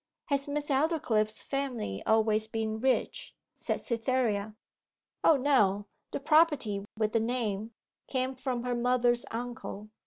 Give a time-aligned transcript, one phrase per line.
[0.29, 4.55] 'Has Miss Aldclyffe's family always been rich?' said Cytherea.
[5.23, 5.85] 'O no.
[6.09, 7.75] The property, with the name,
[8.07, 9.91] came from her mother's uncle.